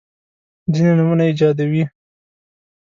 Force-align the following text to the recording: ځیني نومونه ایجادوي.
ځیني 0.73 0.93
نومونه 0.97 1.23
ایجادوي. 1.27 1.83